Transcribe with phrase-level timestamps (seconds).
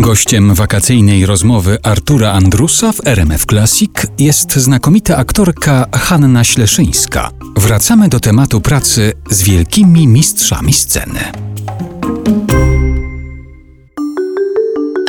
[0.00, 7.30] Gościem wakacyjnej rozmowy Artura Andrusa w RMF Classic jest znakomita aktorka Hanna Śleszyńska.
[7.56, 11.49] Wracamy do tematu pracy z wielkimi mistrzami sceny.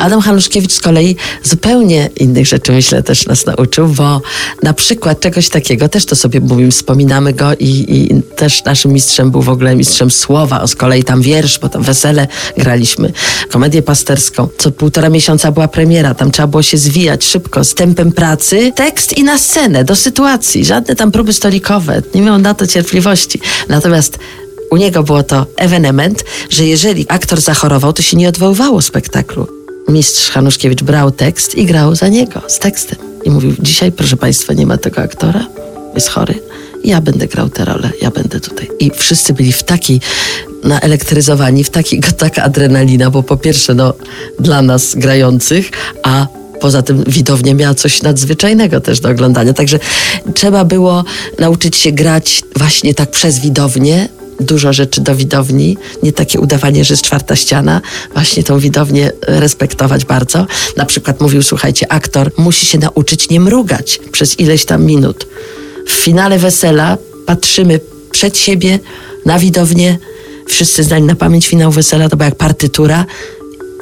[0.02, 4.20] Adam Hanuszkiewicz z kolei zupełnie innych rzeczy, myślę, też nas nauczył, bo
[4.62, 9.30] na przykład czegoś takiego, też to sobie mówimy, wspominamy go i, i też naszym mistrzem
[9.30, 12.28] był w ogóle mistrzem słowa, z kolei tam wiersz, bo tam wesele
[12.58, 13.12] graliśmy,
[13.50, 14.48] komedię pasterską.
[14.58, 19.18] Co półtora miesiąca była premiera, tam trzeba było się zwijać szybko, z tempem pracy, tekst
[19.18, 23.40] i na scenę, do sytuacji, żadne tam próby stolikowe, nie miał na to cierpliwości.
[23.68, 24.18] Natomiast
[24.70, 30.30] u niego było to ewenement, że jeżeli aktor zachorował, to się nie odwoływało spektaklu mistrz
[30.30, 32.98] Hanuszkiewicz brał tekst i grał za niego z tekstem.
[33.24, 35.46] I mówił, dzisiaj proszę Państwa nie ma tego aktora,
[35.94, 36.34] jest chory,
[36.84, 38.70] ja będę grał tę rolę, ja będę tutaj.
[38.78, 40.00] I wszyscy byli w takiej
[40.64, 43.94] naelektryzowani, w takiej taka adrenalina, bo po pierwsze no,
[44.40, 45.70] dla nas grających,
[46.02, 46.26] a
[46.60, 49.52] poza tym widownia miała coś nadzwyczajnego też do oglądania.
[49.52, 49.78] Także
[50.34, 51.04] trzeba było
[51.38, 54.08] nauczyć się grać właśnie tak przez widownię,
[54.42, 57.80] dużo rzeczy do widowni, nie takie udawanie, że jest czwarta ściana,
[58.12, 60.46] właśnie tą widownię respektować bardzo.
[60.76, 65.26] Na przykład mówił, słuchajcie, aktor musi się nauczyć nie mrugać przez ileś tam minut.
[65.86, 68.78] W finale wesela patrzymy przed siebie,
[69.26, 69.98] na widownię,
[70.48, 73.06] wszyscy znali na pamięć finał wesela, to była jak partytura,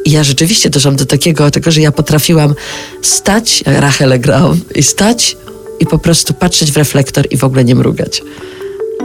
[0.04, 2.54] i ja rzeczywiście doszłam do takiego, tego, że ja potrafiłam
[3.02, 5.36] stać, jak Rachelę grałam, i stać
[5.80, 8.22] i po prostu patrzeć w reflektor i w ogóle nie mrugać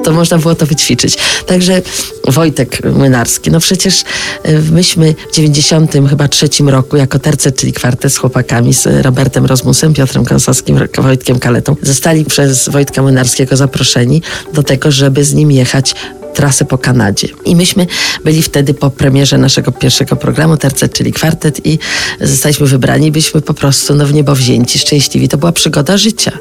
[0.05, 1.17] to można było to wyćwiczyć.
[1.45, 1.81] Także
[2.27, 4.03] Wojtek Młynarski, no przecież
[4.43, 9.45] e, myśmy w 90 chyba trzecim roku jako tercet, czyli kwartet z chłopakami, z Robertem
[9.45, 14.21] Rozmusem, Piotrem Kąsowskim, Wojtkiem Kaletą, zostali przez Wojtka Młynarskiego zaproszeni
[14.53, 15.95] do tego, żeby z nim jechać
[16.35, 17.27] trasę po Kanadzie.
[17.45, 17.87] I myśmy
[18.23, 21.79] byli wtedy po premierze naszego pierwszego programu Tercet, czyli kwartet i
[22.21, 23.11] zostaliśmy wybrani.
[23.11, 25.27] Byliśmy po prostu no, w niebo wzięci, szczęśliwi.
[25.27, 26.31] To była przygoda życia.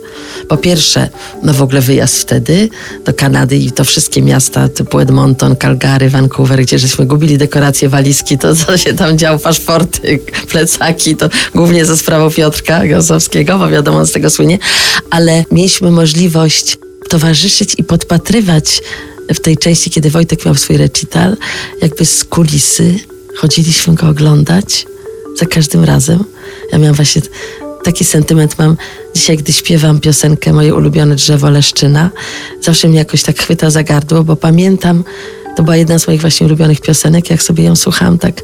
[0.48, 1.08] Po pierwsze,
[1.42, 2.68] no w ogóle wyjazd wtedy
[3.04, 8.38] do Kanady i to wszystkie miasta typu Edmonton, Calgary, Vancouver, gdzie żeśmy gubili dekoracje, walizki,
[8.38, 10.20] to co się tam działo, paszporty,
[10.50, 14.58] plecaki, to głównie ze sprawą Piotrka Gąsowskiego, bo wiadomo z tego słynie,
[15.10, 18.82] ale mieliśmy możliwość towarzyszyć i podpatrywać
[19.28, 21.36] w tej części, kiedy Wojtek miał swój recital,
[21.82, 22.94] jakby z kulisy
[23.36, 24.86] chodziliśmy go oglądać
[25.38, 26.24] za każdym razem.
[26.72, 27.22] Ja miałam właśnie
[27.84, 28.76] taki sentyment mam
[29.14, 32.10] dzisiaj, gdy śpiewam piosenkę Moje ulubione drzewo Leszczyna.
[32.60, 35.04] Zawsze mnie jakoś tak chwyta za gardło, bo pamiętam,
[35.56, 38.40] to była jedna z moich właśnie ulubionych piosenek, jak sobie ją słuchałam tak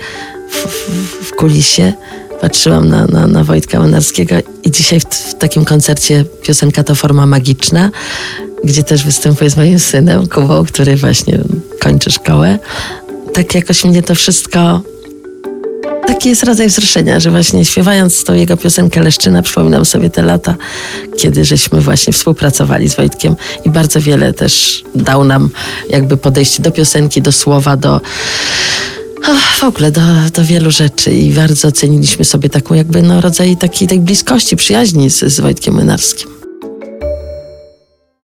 [0.51, 1.93] w, w, w kulisie.
[2.41, 7.27] Patrzyłam na, na, na Wojtka Manarskiego i dzisiaj w, w takim koncercie piosenka to forma
[7.27, 7.91] magiczna
[8.65, 11.39] gdzie też występuję z moim synem, Kubą, który właśnie
[11.81, 12.59] kończy szkołę.
[13.35, 14.83] Tak jakoś mnie to wszystko
[16.07, 20.55] taki jest rodzaj wzruszenia, że właśnie śpiewając tą jego piosenkę Leszczyna, przypominam sobie te lata,
[21.19, 25.51] kiedy żeśmy właśnie współpracowali z Wojtkiem i bardzo wiele też dał nam
[25.91, 28.01] jakby podejście do piosenki, do słowa, do
[29.59, 30.01] w ogóle do,
[30.35, 35.11] do wielu rzeczy i bardzo ceniliśmy sobie taką jakby no rodzaj takiej tej bliskości, przyjaźni
[35.11, 36.40] z, z Wojtkiem Mynarskim.